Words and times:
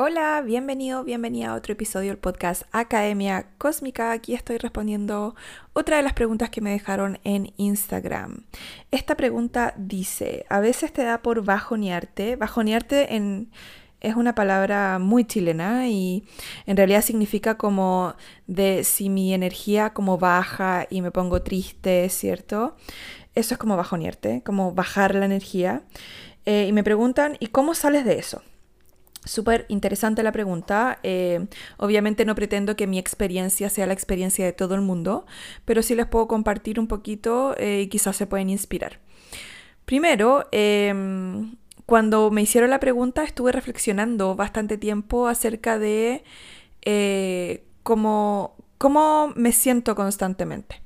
Hola, 0.00 0.42
bienvenido, 0.42 1.02
bienvenida 1.02 1.50
a 1.50 1.54
otro 1.56 1.72
episodio 1.72 2.10
del 2.10 2.18
podcast 2.18 2.62
Academia 2.70 3.48
Cósmica. 3.58 4.12
Aquí 4.12 4.32
estoy 4.32 4.56
respondiendo 4.58 5.34
otra 5.72 5.96
de 5.96 6.04
las 6.04 6.12
preguntas 6.12 6.50
que 6.50 6.60
me 6.60 6.70
dejaron 6.70 7.18
en 7.24 7.52
Instagram. 7.56 8.44
Esta 8.92 9.16
pregunta 9.16 9.74
dice, 9.76 10.46
a 10.50 10.60
veces 10.60 10.92
te 10.92 11.02
da 11.02 11.20
por 11.20 11.42
bajonearte. 11.42 12.36
Bajonearte 12.36 13.16
en, 13.16 13.50
es 14.00 14.14
una 14.14 14.36
palabra 14.36 15.00
muy 15.00 15.24
chilena 15.24 15.88
y 15.88 16.22
en 16.66 16.76
realidad 16.76 17.02
significa 17.02 17.58
como 17.58 18.14
de 18.46 18.84
si 18.84 19.08
mi 19.08 19.34
energía 19.34 19.94
como 19.94 20.16
baja 20.16 20.86
y 20.88 21.02
me 21.02 21.10
pongo 21.10 21.42
triste, 21.42 22.08
¿cierto? 22.08 22.76
Eso 23.34 23.54
es 23.54 23.58
como 23.58 23.76
bajonearte, 23.76 24.44
como 24.44 24.72
bajar 24.72 25.16
la 25.16 25.24
energía. 25.24 25.82
Eh, 26.44 26.66
y 26.68 26.72
me 26.72 26.84
preguntan, 26.84 27.36
¿y 27.40 27.48
cómo 27.48 27.74
sales 27.74 28.04
de 28.04 28.16
eso? 28.20 28.42
Súper 29.28 29.66
interesante 29.68 30.22
la 30.22 30.32
pregunta. 30.32 31.00
Eh, 31.02 31.48
obviamente 31.76 32.24
no 32.24 32.34
pretendo 32.34 32.76
que 32.76 32.86
mi 32.86 32.98
experiencia 32.98 33.68
sea 33.68 33.86
la 33.86 33.92
experiencia 33.92 34.46
de 34.46 34.54
todo 34.54 34.74
el 34.74 34.80
mundo, 34.80 35.26
pero 35.66 35.82
sí 35.82 35.94
les 35.94 36.06
puedo 36.06 36.26
compartir 36.26 36.80
un 36.80 36.86
poquito 36.86 37.54
eh, 37.58 37.82
y 37.82 37.88
quizás 37.88 38.16
se 38.16 38.26
pueden 38.26 38.48
inspirar. 38.48 39.00
Primero, 39.84 40.46
em, 40.50 41.56
cuando 41.84 42.30
me 42.30 42.40
hicieron 42.40 42.70
la 42.70 42.80
pregunta 42.80 43.22
estuve 43.22 43.52
reflexionando 43.52 44.34
bastante 44.34 44.78
tiempo 44.78 45.28
acerca 45.28 45.78
de 45.78 46.24
eh, 46.80 47.64
cómo, 47.82 48.56
cómo 48.78 49.34
me 49.36 49.52
siento 49.52 49.94
constantemente. 49.94 50.80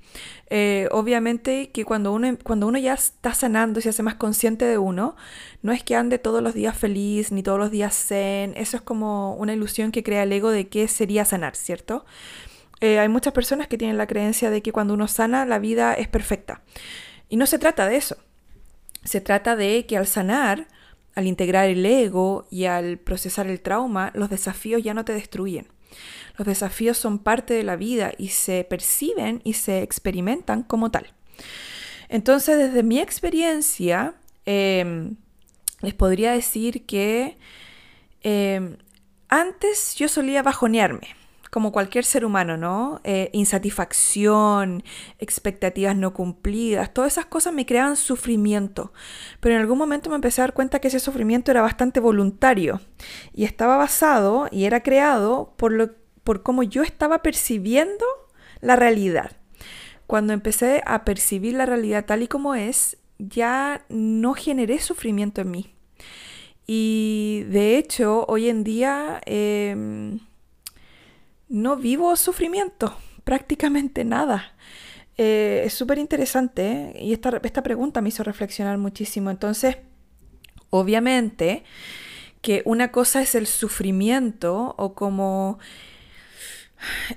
Eh, 0.50 0.88
obviamente 0.90 1.70
que 1.70 1.84
cuando 1.84 2.12
uno, 2.12 2.36
cuando 2.42 2.66
uno 2.66 2.78
ya 2.78 2.94
está 2.94 3.32
sanando 3.32 3.78
y 3.78 3.82
se 3.82 3.88
hace 3.88 4.02
más 4.02 4.16
consciente 4.16 4.64
de 4.64 4.78
uno, 4.78 5.16
no 5.62 5.72
es 5.72 5.82
que 5.82 5.96
ande 5.96 6.18
todos 6.18 6.42
los 6.42 6.54
días 6.54 6.76
feliz 6.76 7.32
ni 7.32 7.42
todos 7.42 7.58
los 7.58 7.70
días 7.70 7.94
zen, 7.94 8.52
eso 8.56 8.76
es 8.76 8.82
como 8.82 9.34
una 9.36 9.54
ilusión 9.54 9.92
que 9.92 10.02
crea 10.02 10.24
el 10.24 10.32
ego 10.32 10.50
de 10.50 10.68
qué 10.68 10.88
sería 10.88 11.24
sanar, 11.24 11.56
¿cierto? 11.56 12.04
Eh, 12.82 12.98
hay 12.98 13.08
muchas 13.08 13.32
personas 13.32 13.68
que 13.68 13.78
tienen 13.78 13.96
la 13.96 14.06
creencia 14.06 14.50
de 14.50 14.60
que 14.60 14.72
cuando 14.72 14.92
uno 14.94 15.08
sana 15.08 15.46
la 15.46 15.58
vida 15.58 15.94
es 15.94 16.08
perfecta. 16.08 16.62
Y 17.28 17.36
no 17.36 17.46
se 17.46 17.58
trata 17.58 17.86
de 17.86 17.96
eso. 17.96 18.16
Se 19.04 19.20
trata 19.20 19.56
de 19.56 19.86
que 19.86 19.96
al 19.96 20.06
sanar, 20.06 20.68
al 21.14 21.26
integrar 21.26 21.68
el 21.68 21.86
ego 21.86 22.46
y 22.50 22.66
al 22.66 22.98
procesar 22.98 23.46
el 23.46 23.60
trauma, 23.60 24.10
los 24.14 24.30
desafíos 24.30 24.82
ya 24.82 24.94
no 24.94 25.04
te 25.04 25.14
destruyen. 25.14 25.71
Los 26.36 26.46
desafíos 26.46 26.98
son 26.98 27.18
parte 27.18 27.54
de 27.54 27.62
la 27.62 27.76
vida 27.76 28.12
y 28.18 28.28
se 28.28 28.64
perciben 28.64 29.40
y 29.44 29.54
se 29.54 29.82
experimentan 29.82 30.62
como 30.62 30.90
tal. 30.90 31.12
Entonces, 32.08 32.58
desde 32.58 32.82
mi 32.82 33.00
experiencia, 33.00 34.14
em, 34.44 35.16
les 35.80 35.94
podría 35.94 36.32
decir 36.32 36.84
que 36.86 37.38
em, 38.22 38.76
antes 39.28 39.96
yo 39.96 40.08
solía 40.08 40.42
bajonearme, 40.42 41.16
como 41.52 41.70
cualquier 41.70 42.06
ser 42.06 42.24
humano, 42.24 42.56
¿no? 42.56 43.02
Eh, 43.04 43.28
insatisfacción, 43.34 44.82
expectativas 45.18 45.94
no 45.94 46.14
cumplidas, 46.14 46.94
todas 46.94 47.12
esas 47.12 47.26
cosas 47.26 47.52
me 47.52 47.66
creaban 47.66 47.96
sufrimiento. 47.96 48.94
Pero 49.38 49.56
en 49.56 49.60
algún 49.60 49.76
momento 49.76 50.08
me 50.08 50.16
empecé 50.16 50.40
a 50.40 50.44
dar 50.44 50.54
cuenta 50.54 50.78
que 50.78 50.88
ese 50.88 50.98
sufrimiento 50.98 51.50
era 51.50 51.60
bastante 51.60 52.00
voluntario 52.00 52.80
y 53.34 53.44
estaba 53.44 53.76
basado 53.76 54.48
y 54.50 54.64
era 54.64 54.82
creado 54.82 55.52
por 55.58 55.72
lo 55.72 55.90
por 56.24 56.42
cómo 56.42 56.62
yo 56.62 56.82
estaba 56.82 57.20
percibiendo 57.20 58.06
la 58.62 58.76
realidad. 58.76 59.36
Cuando 60.06 60.32
empecé 60.32 60.82
a 60.86 61.04
percibir 61.04 61.52
la 61.52 61.66
realidad 61.66 62.06
tal 62.06 62.22
y 62.22 62.28
como 62.28 62.54
es, 62.54 62.96
ya 63.18 63.84
no 63.90 64.32
generé 64.32 64.78
sufrimiento 64.78 65.42
en 65.42 65.50
mí. 65.50 65.74
Y 66.66 67.42
de 67.48 67.76
hecho, 67.76 68.24
hoy 68.26 68.48
en 68.48 68.64
día 68.64 69.20
em, 69.26 70.20
no 71.52 71.76
vivo 71.76 72.16
sufrimiento, 72.16 72.96
prácticamente 73.24 74.04
nada. 74.04 74.54
Eh, 75.18 75.62
es 75.66 75.74
súper 75.74 75.98
interesante 75.98 76.62
¿eh? 76.62 77.04
y 77.04 77.12
esta, 77.12 77.38
esta 77.42 77.62
pregunta 77.62 78.00
me 78.00 78.08
hizo 78.08 78.24
reflexionar 78.24 78.78
muchísimo. 78.78 79.30
Entonces, 79.30 79.76
obviamente 80.70 81.62
que 82.40 82.62
una 82.64 82.90
cosa 82.90 83.20
es 83.20 83.34
el 83.34 83.46
sufrimiento 83.46 84.74
o 84.78 84.94
como 84.94 85.58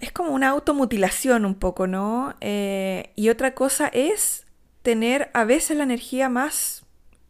es 0.01 0.11
como 0.11 0.31
una 0.31 0.49
automutilación 0.49 1.45
un 1.45 1.55
poco, 1.55 1.87
¿no? 1.87 2.35
Eh, 2.41 3.11
y 3.15 3.29
otra 3.29 3.55
cosa 3.55 3.87
es 3.87 4.45
tener 4.83 5.31
a 5.33 5.45
veces 5.45 5.77
la 5.77 5.83
energía 5.83 6.29
más 6.29 6.84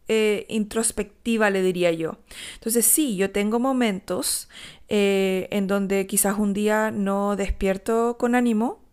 eh, 0.08 0.46
introspectiva, 0.48 1.50
le 1.50 1.62
diría 1.62 1.92
yo. 1.92 2.18
Entonces 2.54 2.86
sí, 2.86 3.16
yo 3.16 3.30
tengo 3.30 3.58
momentos 3.58 4.48
eh, 4.88 5.48
en 5.50 5.66
donde 5.66 6.06
quizás 6.06 6.38
un 6.38 6.52
día 6.52 6.90
no 6.90 7.36
despierto 7.36 8.16
con 8.18 8.34
ánimo, 8.34 8.84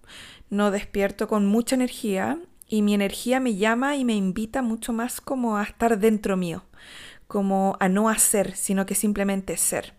no 0.49 0.71
despierto 0.71 1.27
con 1.27 1.45
mucha 1.45 1.75
energía 1.75 2.39
y 2.67 2.81
mi 2.81 2.93
energía 2.93 3.39
me 3.39 3.55
llama 3.55 3.95
y 3.95 4.05
me 4.05 4.15
invita 4.15 4.61
mucho 4.61 4.93
más 4.93 5.21
como 5.21 5.57
a 5.57 5.63
estar 5.63 5.99
dentro 5.99 6.37
mío, 6.37 6.63
como 7.27 7.77
a 7.79 7.89
no 7.89 8.09
hacer, 8.09 8.55
sino 8.55 8.85
que 8.85 8.95
simplemente 8.95 9.57
ser. 9.57 9.93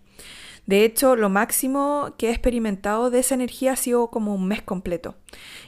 De 0.66 0.84
hecho, 0.84 1.14
lo 1.14 1.28
máximo 1.28 2.14
que 2.16 2.28
he 2.28 2.30
experimentado 2.30 3.10
de 3.10 3.20
esa 3.20 3.34
energía 3.34 3.72
ha 3.72 3.76
sido 3.76 4.08
como 4.10 4.34
un 4.34 4.48
mes 4.48 4.62
completo 4.62 5.16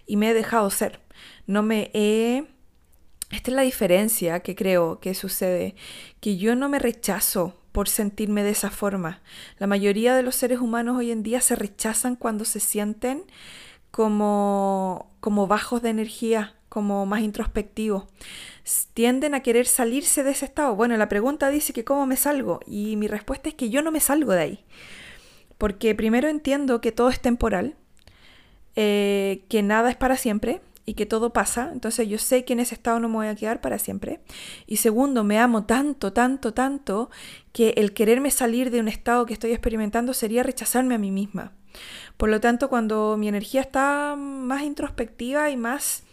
y 0.07 0.17
me 0.17 0.31
he 0.31 0.34
dejado 0.34 0.71
ser. 0.71 1.01
No 1.47 1.63
me 1.63 1.91
he... 1.93 2.45
Esta 3.31 3.50
es 3.50 3.56
la 3.56 3.62
diferencia 3.62 4.41
que 4.41 4.54
creo 4.54 5.00
que 5.00 5.14
sucede, 5.14 5.75
que 6.20 6.37
yo 6.37 6.54
no 6.54 6.69
me 6.69 6.78
rechazo 6.78 7.54
por 7.72 7.88
sentirme 7.88 8.42
de 8.42 8.50
esa 8.50 8.70
forma. 8.70 9.20
La 9.59 9.66
mayoría 9.66 10.14
de 10.14 10.22
los 10.22 10.37
seres 10.37 10.60
humanos 10.60 10.97
hoy 10.97 11.10
en 11.10 11.22
día 11.22 11.41
se 11.41 11.56
rechazan 11.56 12.16
cuando 12.16 12.44
se 12.44 12.60
sienten 12.60 13.25
como, 13.91 15.10
como 15.20 15.47
bajos 15.47 15.82
de 15.82 15.91
energía, 15.91 16.54
como 16.69 17.06
más 17.06 17.20
introspectivos 17.20 18.04
tienden 18.94 19.34
a 19.34 19.41
querer 19.41 19.66
salirse 19.66 20.22
de 20.25 20.32
ese 20.32 20.44
estado. 20.44 20.75
Bueno, 20.75 20.97
la 20.97 21.09
pregunta 21.09 21.50
dice 21.50 21.72
que 21.72 21.84
cómo 21.84 22.06
me 22.06 22.16
salgo 22.16 22.60
y 22.66 22.97
mi 22.97 23.06
respuesta 23.06 23.48
es 23.48 23.54
que 23.54 23.70
yo 23.70 23.82
no 23.82 23.92
me 23.92 24.00
salgo 24.00 24.32
de 24.32 24.41
ahí. 24.41 24.65
Porque 25.59 25.94
primero 25.94 26.28
entiendo 26.28 26.81
que 26.81 26.92
todo 26.92 27.09
es 27.09 27.20
temporal, 27.20 27.76
eh, 28.75 29.44
que 29.48 29.62
nada 29.62 29.91
es 29.91 29.97
para 29.97 30.16
siempre 30.16 30.60
y 30.86 30.94
que 30.94 31.04
todo 31.04 31.32
pasa. 31.32 31.70
Entonces 31.72 32.08
yo 32.08 32.19
sé 32.19 32.44
que 32.44 32.54
en 32.54 32.60
ese 32.60 32.74
estado 32.74 33.00
no 33.00 33.08
me 33.08 33.16
voy 33.16 33.26
a 33.26 33.34
quedar 33.34 33.60
para 33.60 33.78
siempre. 33.78 34.20
Y 34.66 34.76
segundo, 34.76 35.24
me 35.24 35.38
amo 35.38 35.64
tanto, 35.64 36.12
tanto, 36.12 36.54
tanto 36.54 37.10
que 37.52 37.70
el 37.76 37.92
quererme 37.92 38.30
salir 38.30 38.70
de 38.70 38.80
un 38.80 38.88
estado 38.88 39.26
que 39.26 39.34
estoy 39.34 39.50
experimentando 39.52 40.14
sería 40.14 40.42
rechazarme 40.42 40.94
a 40.94 40.98
mí 40.98 41.10
misma. 41.10 41.52
Por 42.16 42.30
lo 42.30 42.41
tanto, 42.41 42.70
cuando 42.70 43.16
mi 43.19 43.28
energía 43.28 43.60
está 43.60 44.16
más 44.16 44.62
introspectiva 44.62 45.50
y 45.50 45.56
más 45.58 46.04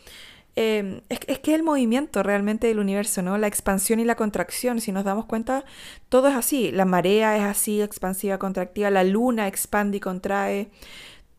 Em, 0.55 1.01
es, 1.09 1.19
que 1.19 1.51
es 1.51 1.55
el 1.55 1.63
movimiento 1.63 2.21
realmente 2.21 2.67
del 2.67 2.77
universo, 2.77 3.23
¿no? 3.23 3.37
La 3.39 3.47
expansión 3.47 3.99
y 3.99 4.05
la 4.05 4.15
contracción, 4.15 4.81
si 4.81 4.91
nos 4.91 5.03
damos 5.03 5.25
cuenta, 5.25 5.65
todo 6.09 6.27
es 6.27 6.35
así. 6.35 6.71
La 6.71 6.85
marea 6.85 7.35
es 7.37 7.43
así, 7.43 7.81
expansiva, 7.81 8.37
contractiva, 8.37 8.91
la 8.91 9.03
luna 9.03 9.47
expande 9.47 9.97
y 9.97 9.99
contrae. 9.99 10.69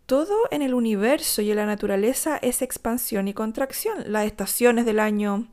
Todo 0.07 0.35
en 0.51 0.63
el 0.63 0.75
universo 0.75 1.43
y 1.43 1.51
en 1.51 1.57
la 1.57 1.67
naturaleza 1.67 2.37
es 2.37 2.63
expansión 2.63 3.29
y 3.29 3.35
contracción, 3.35 4.05
las 4.07 4.27
estaciones 4.27 4.85
del 4.85 5.01
año, 5.01 5.49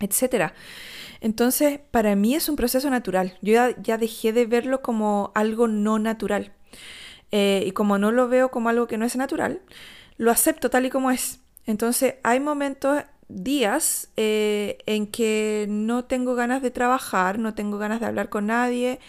etc. 0.00 0.52
Entonces, 1.20 1.80
para 1.90 2.14
mí 2.14 2.34
es 2.34 2.48
un 2.48 2.56
proceso 2.56 2.88
natural. 2.90 3.36
Yo 3.42 3.54
ya, 3.82 3.98
dejé 3.98 4.32
de 4.32 4.46
verlo 4.46 4.82
como 4.82 5.32
algo 5.34 5.66
no 5.66 5.98
natural. 5.98 6.52
Eh, 7.32 7.64
y 7.66 7.72
como 7.72 7.98
no 7.98 8.12
lo 8.12 8.28
veo 8.28 8.50
como 8.50 8.68
algo 8.68 8.86
que 8.86 8.98
no 8.98 9.06
es 9.06 9.16
natural, 9.16 9.62
lo 10.18 10.30
acepto 10.30 10.70
tal 10.70 10.86
y 10.86 10.90
como 10.90 11.10
es. 11.10 11.40
Entonces 11.66 12.14
hay 12.22 12.38
momentos, 12.38 13.02
días 13.28 14.10
eh, 14.16 14.78
en 14.86 15.06
que 15.06 15.66
no 15.68 16.04
tengo 16.04 16.34
ganas 16.34 16.62
de 16.62 16.70
trabajar, 16.70 17.38
no 17.38 17.54
tengo 17.54 17.78
ganas 17.78 18.00
de 18.00 18.06
hablar 18.06 18.28
con 18.28 18.46
nadie 18.46 19.00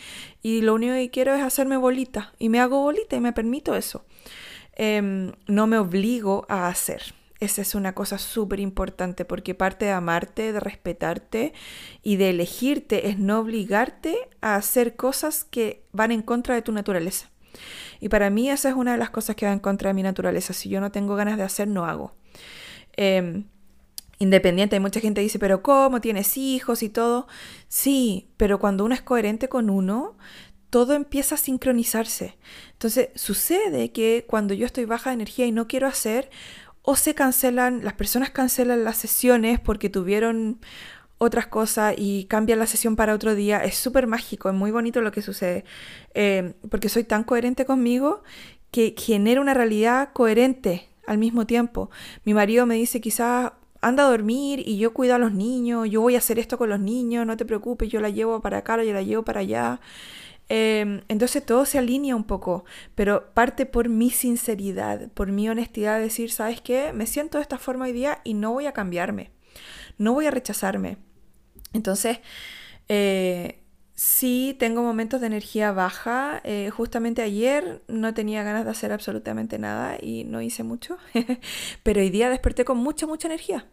y 0.42 0.62
lo 0.62 0.74
único 0.74 0.94
que 0.94 1.10
quiero 1.10 1.34
es 1.34 1.44
hacerme 1.44 1.78
bolita 1.78 2.34
y 2.40 2.50
me 2.50 2.60
hago 2.60 2.82
bolita 2.82 3.16
y 3.16 3.20
me 3.20 3.34
permito 3.34 3.76
eso. 3.76 4.06
Em, 4.76 5.32
no 5.48 5.68
me 5.68 5.78
obligo 5.78 6.46
a 6.50 6.68
hacer. 6.68 7.14
Esa 7.40 7.62
es 7.62 7.76
una 7.76 7.94
cosa 7.94 8.18
súper 8.18 8.60
importante 8.60 9.26
porque 9.26 9.56
parte 9.56 9.86
de 9.86 9.92
amarte, 9.92 10.54
de 10.54 10.60
respetarte 10.60 11.54
y 12.02 12.16
de 12.16 12.30
elegirte 12.30 13.10
es 13.10 13.20
no 13.20 13.40
obligarte 13.40 14.18
a 14.42 14.56
hacer 14.56 14.96
cosas 14.96 15.44
que 15.44 15.86
van 15.92 16.12
en 16.12 16.22
contra 16.22 16.56
de 16.56 16.62
tu 16.62 16.72
naturaleza. 16.72 17.30
Y 18.00 18.10
para 18.10 18.30
mí 18.30 18.50
esa 18.50 18.70
es 18.70 18.76
una 18.76 18.94
de 18.94 18.98
las 18.98 19.10
cosas 19.10 19.36
que 19.36 19.46
va 19.46 19.54
en 19.54 19.60
contra 19.60 19.90
de 19.90 19.94
mi 19.94 20.04
naturaleza. 20.04 20.54
Si 20.54 20.70
yo 20.70 20.80
no 20.80 20.92
tengo 20.92 21.16
ganas 21.16 21.38
de 21.38 21.44
hacer, 21.44 21.68
no 21.68 21.86
hago. 21.86 22.16
Em, 22.94 23.46
independiente, 24.20 24.76
hay 24.78 24.80
mucha 24.80 25.00
gente 25.00 25.20
que 25.20 25.24
dice, 25.24 25.40
pero 25.40 25.62
¿cómo? 25.62 26.02
¿Tienes 26.02 26.38
hijos 26.38 26.84
y 26.84 26.90
todo? 26.90 27.28
Sí, 27.68 28.30
pero 28.38 28.60
cuando 28.60 28.86
uno 28.86 28.96
es 28.96 29.02
coherente 29.02 29.50
con 29.50 29.70
uno, 29.70 30.18
todo 30.76 30.94
empieza 30.94 31.36
a 31.36 31.38
sincronizarse. 31.38 32.36
Entonces 32.74 33.08
sucede 33.16 33.94
que 33.94 34.26
cuando 34.28 34.54
yo 34.54 34.66
estoy 34.66 34.84
baja 34.84 35.10
de 35.10 35.14
energía 35.14 35.46
y 35.46 35.54
no 35.54 35.70
quiero 35.70 35.88
hacer, 35.88 36.30
o 36.82 36.98
se 36.98 37.16
cancelan, 37.16 37.86
las 37.86 37.94
personas 37.94 38.32
cancelan 38.32 38.84
las 38.84 38.98
sesiones 38.98 39.62
porque 39.62 39.90
tuvieron 39.90 40.60
otras 41.18 41.48
cosas 41.48 41.96
y 41.98 42.26
cambian 42.26 42.60
la 42.60 42.68
sesión 42.68 42.98
para 42.98 43.14
otro 43.14 43.36
día. 43.36 43.64
Es 43.64 43.76
súper 43.76 44.06
mágico, 44.06 44.50
es 44.50 44.56
muy 44.56 44.72
bonito 44.72 45.00
lo 45.00 45.14
que 45.14 45.22
sucede, 45.22 45.64
eh, 46.14 46.56
porque 46.70 46.90
soy 46.90 47.06
tan 47.06 47.24
coherente 47.24 47.66
conmigo 47.66 48.22
que 48.70 48.96
genera 48.98 49.40
una 49.40 49.54
realidad 49.54 50.10
coherente 50.12 50.90
al 51.08 51.20
mismo 51.20 51.46
tiempo. 51.46 51.90
Mi 52.26 52.34
marido 52.34 52.66
me 52.66 52.76
dice 52.76 53.00
quizás 53.00 53.54
anda 53.80 54.06
a 54.06 54.10
dormir 54.10 54.62
y 54.68 54.78
yo 54.78 54.94
cuido 54.94 55.16
a 55.16 55.20
los 55.20 55.32
niños, 55.32 55.90
yo 55.90 56.02
voy 56.02 56.16
a 56.16 56.18
hacer 56.18 56.38
esto 56.38 56.58
con 56.58 56.68
los 56.68 56.82
niños, 56.82 57.26
no 57.26 57.38
te 57.38 57.46
preocupes, 57.46 57.88
yo 57.88 58.02
la 58.02 58.10
llevo 58.10 58.42
para 58.42 58.58
acá, 58.58 58.84
yo 58.84 58.92
la 58.92 59.04
llevo 59.04 59.24
para 59.24 59.40
allá. 59.40 59.80
Em, 60.48 61.02
entonces 61.08 61.46
todo 61.46 61.66
se 61.66 61.78
alinea 61.80 62.16
un 62.16 62.24
poco, 62.24 62.66
pero 62.94 63.34
parte 63.34 63.66
por 63.66 63.90
mi 63.90 64.12
sinceridad, 64.12 65.10
por 65.14 65.32
mi 65.32 65.50
honestidad 65.50 65.98
de 65.98 66.04
decir, 66.04 66.32
¿sabes 66.32 66.62
qué? 66.62 66.94
Me 66.94 67.08
siento 67.08 67.40
de 67.40 67.42
esta 67.42 67.58
forma 67.58 67.86
hoy 67.86 67.94
día 67.94 68.20
y 68.24 68.36
no 68.36 68.54
voy 68.54 68.68
a 68.68 68.72
cambiarme, 68.74 69.32
no 69.98 70.14
voy 70.14 70.28
a 70.28 70.32
rechazarme. 70.32 70.98
Entonces, 71.74 72.20
eh, 72.88 73.64
sí 73.96 74.56
tengo 74.60 74.84
momentos 74.84 75.22
de 75.22 75.28
energía 75.28 75.72
baja. 75.72 76.42
Eh, 76.44 76.70
justamente 76.70 77.22
ayer 77.22 77.82
no 77.88 78.14
tenía 78.14 78.44
ganas 78.44 78.66
de 78.66 78.72
hacer 78.72 78.92
absolutamente 78.92 79.58
nada 79.58 79.98
y 80.02 80.26
no 80.26 80.42
hice 80.42 80.64
mucho, 80.64 80.98
pero 81.84 82.02
hoy 82.02 82.10
día 82.10 82.30
desperté 82.30 82.66
con 82.66 82.78
mucha, 82.78 83.08
mucha 83.08 83.28
energía. 83.28 83.66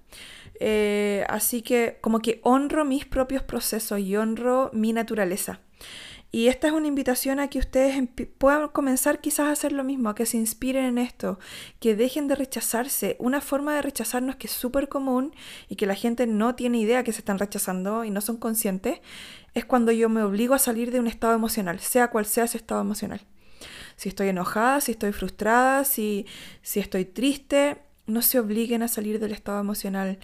Eh, 0.60 1.24
así 1.28 1.62
que 1.62 1.98
como 2.00 2.20
que 2.20 2.40
honro 2.42 2.84
mis 2.84 3.04
propios 3.04 3.42
procesos 3.42 3.98
y 4.00 4.16
honro 4.16 4.70
mi 4.72 4.92
naturaleza. 4.92 5.60
Y 6.34 6.48
esta 6.48 6.68
es 6.68 6.72
una 6.72 6.86
invitación 6.86 7.40
a 7.40 7.48
que 7.48 7.58
ustedes 7.58 8.08
puedan 8.38 8.68
comenzar 8.68 9.20
quizás 9.20 9.48
a 9.48 9.52
hacer 9.52 9.70
lo 9.72 9.84
mismo, 9.84 10.08
a 10.08 10.14
que 10.14 10.24
se 10.24 10.38
inspiren 10.38 10.86
en 10.86 10.96
esto, 10.96 11.38
que 11.78 11.94
dejen 11.94 12.26
de 12.26 12.34
rechazarse. 12.34 13.16
Una 13.18 13.42
forma 13.42 13.74
de 13.74 13.82
rechazarnos 13.82 14.36
que 14.36 14.46
es 14.46 14.52
súper 14.52 14.88
común 14.88 15.34
y 15.68 15.76
que 15.76 15.84
la 15.84 15.94
gente 15.94 16.26
no 16.26 16.54
tiene 16.54 16.78
idea 16.78 17.04
que 17.04 17.12
se 17.12 17.18
están 17.18 17.38
rechazando 17.38 18.04
y 18.04 18.10
no 18.10 18.22
son 18.22 18.38
conscientes, 18.38 19.00
es 19.52 19.66
cuando 19.66 19.92
yo 19.92 20.08
me 20.08 20.22
obligo 20.22 20.54
a 20.54 20.58
salir 20.58 20.90
de 20.90 21.00
un 21.00 21.06
estado 21.06 21.34
emocional, 21.34 21.80
sea 21.80 22.08
cual 22.08 22.24
sea 22.24 22.44
ese 22.44 22.56
estado 22.56 22.80
emocional. 22.80 23.20
Si 23.96 24.08
estoy 24.08 24.28
enojada, 24.28 24.80
si 24.80 24.92
estoy 24.92 25.12
frustrada, 25.12 25.84
si, 25.84 26.24
si 26.62 26.80
estoy 26.80 27.04
triste, 27.04 27.82
no 28.06 28.22
se 28.22 28.38
obliguen 28.38 28.82
a 28.82 28.88
salir 28.88 29.20
del 29.20 29.32
estado 29.32 29.60
emocional 29.60 30.18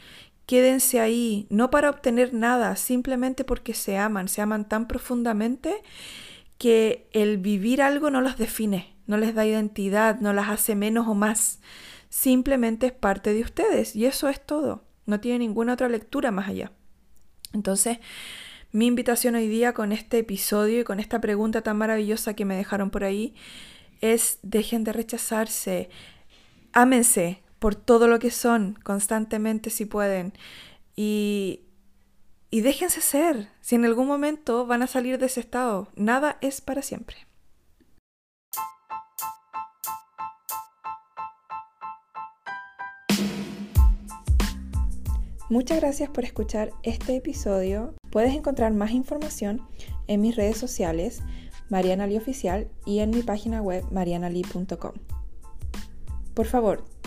Quédense 0.48 0.98
ahí, 0.98 1.46
no 1.50 1.70
para 1.70 1.90
obtener 1.90 2.32
nada, 2.32 2.74
simplemente 2.76 3.44
porque 3.44 3.74
se 3.74 3.98
aman, 3.98 4.28
se 4.28 4.40
aman 4.40 4.66
tan 4.66 4.88
profundamente 4.88 5.82
que 6.56 7.06
el 7.12 7.36
vivir 7.36 7.82
algo 7.82 8.08
no 8.08 8.22
los 8.22 8.38
define, 8.38 8.96
no 9.06 9.18
les 9.18 9.34
da 9.34 9.44
identidad, 9.44 10.20
no 10.20 10.32
las 10.32 10.48
hace 10.48 10.74
menos 10.74 11.06
o 11.06 11.12
más. 11.12 11.60
Simplemente 12.08 12.86
es 12.86 12.92
parte 12.94 13.34
de 13.34 13.42
ustedes 13.42 13.94
y 13.94 14.06
eso 14.06 14.30
es 14.30 14.40
todo. 14.40 14.86
No 15.04 15.20
tiene 15.20 15.40
ninguna 15.40 15.74
otra 15.74 15.90
lectura 15.90 16.30
más 16.30 16.48
allá. 16.48 16.72
Entonces, 17.52 17.98
mi 18.72 18.86
invitación 18.86 19.34
hoy 19.34 19.48
día 19.48 19.74
con 19.74 19.92
este 19.92 20.16
episodio 20.16 20.80
y 20.80 20.84
con 20.84 20.98
esta 20.98 21.20
pregunta 21.20 21.60
tan 21.60 21.76
maravillosa 21.76 22.32
que 22.32 22.46
me 22.46 22.56
dejaron 22.56 22.88
por 22.88 23.04
ahí 23.04 23.34
es 24.00 24.38
dejen 24.40 24.82
de 24.82 24.94
rechazarse, 24.94 25.90
ámense, 26.72 27.42
por 27.58 27.74
todo 27.74 28.08
lo 28.08 28.18
que 28.18 28.30
son 28.30 28.78
constantemente 28.84 29.70
si 29.70 29.84
pueden. 29.84 30.32
Y, 30.96 31.62
y 32.50 32.60
déjense 32.60 33.00
ser, 33.00 33.48
si 33.60 33.74
en 33.74 33.84
algún 33.84 34.06
momento 34.06 34.66
van 34.66 34.82
a 34.82 34.86
salir 34.86 35.18
de 35.18 35.26
ese 35.26 35.40
estado, 35.40 35.88
nada 35.96 36.38
es 36.40 36.60
para 36.60 36.82
siempre. 36.82 37.28
Muchas 45.50 45.80
gracias 45.80 46.10
por 46.10 46.24
escuchar 46.24 46.72
este 46.82 47.16
episodio. 47.16 47.94
Puedes 48.10 48.34
encontrar 48.34 48.74
más 48.74 48.90
información 48.90 49.62
en 50.06 50.20
mis 50.20 50.36
redes 50.36 50.58
sociales, 50.58 51.22
Mariana 51.70 52.06
Oficial, 52.18 52.68
y 52.84 52.98
en 52.98 53.10
mi 53.10 53.22
página 53.22 53.62
web, 53.62 53.82
marianali.com. 53.90 54.92
Por 56.34 56.46
favor, 56.46 56.84